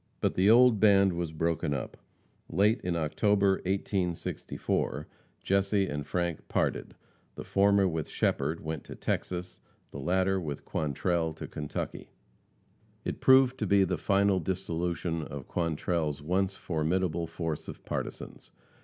But 0.19 0.33
the 0.33 0.49
old 0.49 0.79
band 0.79 1.13
was 1.13 1.31
broken 1.31 1.75
up. 1.75 1.95
Late 2.49 2.81
in 2.81 2.95
October, 2.95 3.57
1864, 3.65 5.05
Jesse 5.43 5.85
and 5.85 6.07
Frank 6.07 6.47
parted, 6.47 6.95
the 7.35 7.43
former 7.43 7.87
with 7.87 8.09
Shepherd 8.09 8.61
went 8.61 8.83
to 8.85 8.95
Texas, 8.95 9.59
the 9.91 9.99
latter 9.99 10.41
with 10.41 10.65
Quantrell 10.65 11.33
to 11.35 11.47
Kentucky. 11.47 12.09
It 13.05 13.21
proved 13.21 13.59
to 13.59 13.67
be 13.67 13.83
the 13.83 13.99
final 13.99 14.39
dissolution 14.39 15.21
of 15.21 15.47
Quantrell's 15.47 16.19
once 16.23 16.55
formidable 16.55 17.27
force 17.27 17.67
of 17.67 17.85
partisans. 17.85 18.49